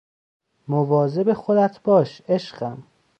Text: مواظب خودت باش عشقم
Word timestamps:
مواظب 0.67 1.33
خودت 1.33 1.79
باش 1.83 2.21
عشقم 2.21 2.83